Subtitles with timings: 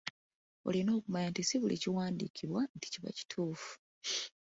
[0.67, 3.71] Olina okumanya nti si buli kiwandiikibwa nti kiba kituufu.